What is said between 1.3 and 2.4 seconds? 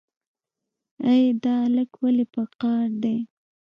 دا الک ولې